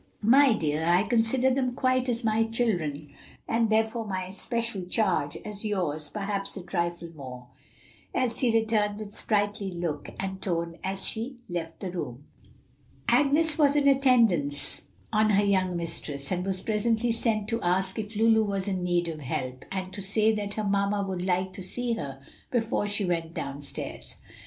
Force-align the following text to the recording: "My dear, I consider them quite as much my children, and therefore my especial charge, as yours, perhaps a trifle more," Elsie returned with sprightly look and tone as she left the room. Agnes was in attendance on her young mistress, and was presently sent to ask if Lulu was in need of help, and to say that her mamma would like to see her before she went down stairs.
"My 0.23 0.53
dear, 0.53 0.83
I 0.83 1.03
consider 1.03 1.53
them 1.53 1.75
quite 1.75 2.09
as 2.09 2.23
much 2.23 2.33
my 2.33 2.43
children, 2.45 3.09
and 3.47 3.69
therefore 3.69 4.07
my 4.07 4.23
especial 4.25 4.85
charge, 4.87 5.37
as 5.45 5.63
yours, 5.63 6.09
perhaps 6.09 6.57
a 6.57 6.63
trifle 6.63 7.09
more," 7.15 7.49
Elsie 8.11 8.49
returned 8.51 8.97
with 8.97 9.13
sprightly 9.13 9.69
look 9.71 10.09
and 10.19 10.41
tone 10.41 10.79
as 10.83 11.05
she 11.05 11.37
left 11.47 11.81
the 11.81 11.91
room. 11.91 12.23
Agnes 13.09 13.59
was 13.59 13.75
in 13.75 13.87
attendance 13.87 14.81
on 15.13 15.29
her 15.29 15.45
young 15.45 15.77
mistress, 15.77 16.31
and 16.31 16.47
was 16.47 16.61
presently 16.61 17.11
sent 17.11 17.47
to 17.49 17.61
ask 17.61 17.99
if 17.99 18.15
Lulu 18.15 18.43
was 18.43 18.67
in 18.67 18.81
need 18.83 19.07
of 19.07 19.19
help, 19.19 19.65
and 19.71 19.93
to 19.93 20.01
say 20.01 20.33
that 20.33 20.55
her 20.55 20.63
mamma 20.63 21.05
would 21.07 21.23
like 21.23 21.53
to 21.53 21.61
see 21.61 21.93
her 21.93 22.19
before 22.49 22.87
she 22.87 23.05
went 23.05 23.35
down 23.35 23.61
stairs. 23.61 24.15